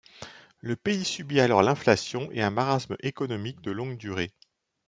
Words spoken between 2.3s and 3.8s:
et un marasme économique de